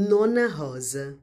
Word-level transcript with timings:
Nona 0.00 0.46
Rosa 0.46 1.18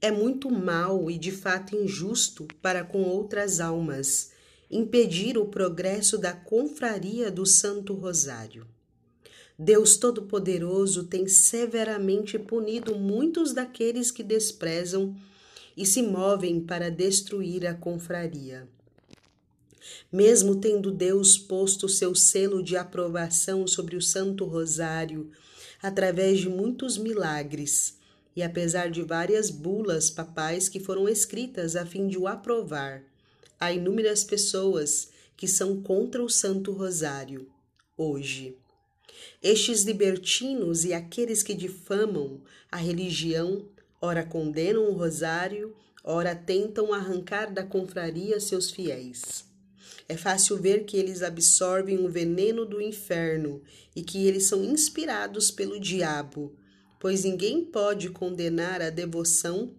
É 0.00 0.10
muito 0.10 0.50
mal 0.50 1.10
e 1.10 1.18
de 1.18 1.30
fato 1.30 1.76
injusto 1.76 2.48
para 2.62 2.82
com 2.84 3.02
outras 3.02 3.60
almas 3.60 4.32
impedir 4.70 5.36
o 5.36 5.44
progresso 5.44 6.16
da 6.16 6.32
confraria 6.32 7.30
do 7.30 7.44
Santo 7.44 7.92
Rosário. 7.92 8.66
Deus 9.58 9.98
Todo-Poderoso 9.98 11.04
tem 11.04 11.28
severamente 11.28 12.38
punido 12.38 12.94
muitos 12.94 13.52
daqueles 13.52 14.10
que 14.10 14.22
desprezam 14.22 15.14
e 15.76 15.84
se 15.84 16.00
movem 16.00 16.62
para 16.62 16.90
destruir 16.90 17.66
a 17.66 17.74
confraria. 17.74 18.66
Mesmo 20.12 20.56
tendo 20.56 20.90
Deus 20.90 21.36
posto 21.36 21.88
seu 21.88 22.14
selo 22.14 22.62
de 22.62 22.76
aprovação 22.76 23.66
sobre 23.66 23.96
o 23.96 24.02
Santo 24.02 24.44
Rosário 24.44 25.30
através 25.82 26.40
de 26.40 26.48
muitos 26.48 26.96
milagres, 26.96 27.98
e 28.34 28.42
apesar 28.42 28.90
de 28.90 29.02
várias 29.02 29.50
bulas 29.50 30.10
papais 30.10 30.68
que 30.68 30.80
foram 30.80 31.08
escritas 31.08 31.76
a 31.76 31.84
fim 31.84 32.08
de 32.08 32.18
o 32.18 32.26
aprovar, 32.26 33.04
há 33.60 33.72
inúmeras 33.72 34.24
pessoas 34.24 35.10
que 35.36 35.46
são 35.46 35.82
contra 35.82 36.22
o 36.22 36.28
Santo 36.28 36.72
Rosário 36.72 37.48
hoje. 37.96 38.56
Estes 39.42 39.82
libertinos 39.82 40.84
e 40.84 40.92
aqueles 40.92 41.42
que 41.42 41.54
difamam 41.54 42.40
a 42.70 42.76
religião, 42.76 43.68
ora 44.00 44.24
condenam 44.24 44.88
o 44.88 44.94
rosário, 44.94 45.74
ora 46.02 46.34
tentam 46.34 46.92
arrancar 46.92 47.52
da 47.52 47.62
confraria 47.62 48.40
seus 48.40 48.70
fiéis. 48.70 49.44
É 50.08 50.16
fácil 50.16 50.56
ver 50.56 50.84
que 50.84 50.96
eles 50.96 51.22
absorvem 51.22 52.04
o 52.04 52.08
veneno 52.08 52.64
do 52.66 52.80
inferno 52.80 53.62
e 53.96 54.02
que 54.02 54.26
eles 54.26 54.44
são 54.44 54.62
inspirados 54.62 55.50
pelo 55.50 55.80
diabo 55.80 56.56
pois 57.04 57.22
ninguém 57.22 57.62
pode 57.62 58.08
condenar 58.08 58.80
a 58.80 58.88
devoção 58.88 59.74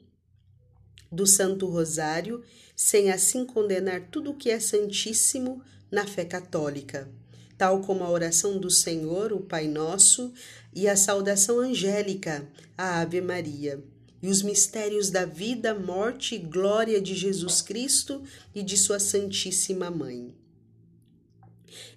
do 1.11 1.25
Santo 1.25 1.65
Rosário 1.65 2.43
sem 2.75 3.11
assim 3.11 3.43
condenar 3.43 4.09
tudo 4.11 4.29
o 4.29 4.35
que 4.35 4.51
é 4.51 4.59
santíssimo 4.59 5.59
na 5.89 6.05
fé 6.05 6.23
católica, 6.23 7.09
tal 7.57 7.81
como 7.81 8.03
a 8.03 8.11
oração 8.11 8.59
do 8.59 8.69
Senhor, 8.69 9.33
o 9.33 9.39
Pai 9.39 9.67
Nosso, 9.67 10.31
e 10.71 10.87
a 10.87 10.95
saudação 10.95 11.57
angélica, 11.57 12.47
a 12.77 13.01
Ave 13.01 13.21
Maria, 13.21 13.83
e 14.25 14.27
os 14.27 14.41
mistérios 14.41 15.11
da 15.11 15.23
vida, 15.23 15.75
morte 15.75 16.33
e 16.33 16.39
glória 16.39 16.99
de 16.99 17.13
Jesus 17.13 17.61
Cristo 17.61 18.23
e 18.55 18.63
de 18.63 18.75
Sua 18.75 18.97
Santíssima 18.97 19.91
Mãe. 19.91 20.33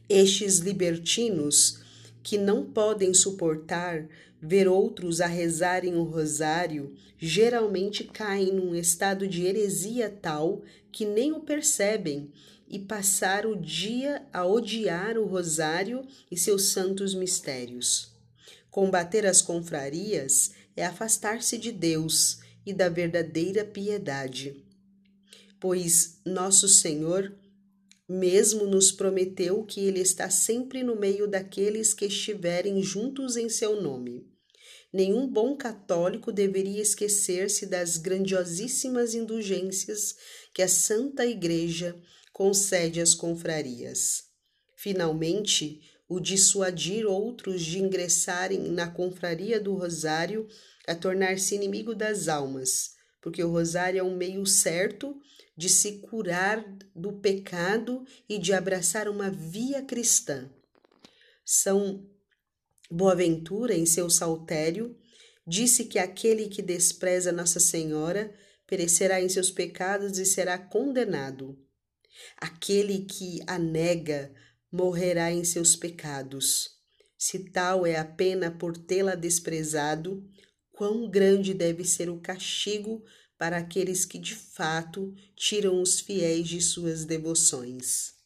Estes 0.06 0.58
libertinos 0.58 1.80
que 2.22 2.36
não 2.36 2.66
podem 2.66 3.14
suportar 3.14 4.06
ver 4.42 4.68
outros 4.68 5.22
a 5.22 5.26
rezarem 5.26 5.96
o 5.96 6.02
rosário, 6.02 6.94
geralmente 7.16 8.04
caem 8.04 8.52
num 8.52 8.74
estado 8.74 9.26
de 9.26 9.46
heresia 9.46 10.10
tal 10.10 10.60
que 10.92 11.06
nem 11.06 11.32
o 11.32 11.40
percebem 11.40 12.30
e 12.68 12.78
passar 12.78 13.46
o 13.46 13.56
dia 13.56 14.20
a 14.34 14.44
odiar 14.44 15.16
o 15.16 15.24
rosário 15.24 16.06
e 16.30 16.36
seus 16.36 16.64
santos 16.64 17.14
mistérios. 17.14 18.12
Combater 18.70 19.24
as 19.24 19.40
confrarias 19.40 20.57
é 20.78 20.84
afastar-se 20.86 21.58
de 21.58 21.72
Deus 21.72 22.38
e 22.64 22.72
da 22.72 22.88
verdadeira 22.88 23.64
piedade. 23.64 24.64
Pois 25.60 26.20
nosso 26.24 26.68
Senhor 26.68 27.36
mesmo 28.08 28.64
nos 28.64 28.92
prometeu 28.92 29.64
que 29.64 29.80
ele 29.80 30.00
está 30.00 30.30
sempre 30.30 30.82
no 30.82 30.94
meio 30.94 31.26
daqueles 31.26 31.92
que 31.92 32.06
estiverem 32.06 32.80
juntos 32.80 33.36
em 33.36 33.48
seu 33.48 33.82
nome. 33.82 34.26
Nenhum 34.92 35.26
bom 35.26 35.56
católico 35.56 36.32
deveria 36.32 36.80
esquecer-se 36.80 37.66
das 37.66 37.98
grandiosíssimas 37.98 39.14
indulgências 39.14 40.14
que 40.54 40.62
a 40.62 40.68
Santa 40.68 41.26
Igreja 41.26 42.00
concede 42.32 43.00
às 43.00 43.14
confrarias. 43.14 44.22
Finalmente, 44.76 45.80
o 46.08 46.18
dissuadir 46.18 47.06
outros 47.06 47.62
de 47.62 47.78
ingressarem 47.78 48.70
na 48.70 48.88
confraria 48.88 49.60
do 49.60 49.74
Rosário 49.74 50.48
a 50.86 50.94
tornar-se 50.94 51.54
inimigo 51.54 51.94
das 51.94 52.28
almas, 52.28 52.92
porque 53.20 53.44
o 53.44 53.50
Rosário 53.50 54.00
é 54.00 54.02
um 54.02 54.16
meio 54.16 54.46
certo 54.46 55.14
de 55.56 55.68
se 55.68 55.98
curar 55.98 56.64
do 56.94 57.20
pecado 57.20 58.04
e 58.28 58.38
de 58.38 58.52
abraçar 58.52 59.08
uma 59.08 59.30
via 59.30 59.82
cristã. 59.82 60.48
São 61.44 62.08
Boaventura, 62.90 63.74
em 63.74 63.84
seu 63.84 64.08
saltério, 64.08 64.96
disse 65.46 65.84
que 65.84 65.98
aquele 65.98 66.48
que 66.48 66.62
despreza 66.62 67.32
Nossa 67.32 67.60
Senhora 67.60 68.32
perecerá 68.66 69.20
em 69.20 69.28
seus 69.28 69.50
pecados 69.50 70.18
e 70.18 70.24
será 70.24 70.56
condenado. 70.56 71.58
Aquele 72.36 73.04
que 73.04 73.40
a 73.46 73.58
nega 73.58 74.32
morrerá 74.70 75.32
em 75.32 75.44
seus 75.44 75.74
pecados. 75.74 76.70
Se 77.16 77.50
tal 77.50 77.86
é 77.86 77.96
a 77.96 78.04
pena 78.04 78.50
por 78.50 78.76
tê-la 78.76 79.14
desprezado, 79.14 80.22
quão 80.72 81.10
grande 81.10 81.52
deve 81.52 81.84
ser 81.84 82.08
o 82.08 82.20
castigo 82.20 83.02
para 83.36 83.56
aqueles 83.56 84.04
que 84.04 84.18
de 84.18 84.34
fato 84.34 85.14
tiram 85.36 85.80
os 85.80 86.00
fiéis 86.00 86.48
de 86.48 86.60
suas 86.60 87.04
devoções. 87.04 88.17